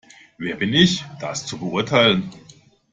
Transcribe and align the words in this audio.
Wer 0.39 0.55
bin 0.55 0.73
ich, 0.73 1.05
das 1.19 1.45
zu 1.45 1.59
beurteilen? 1.59 2.31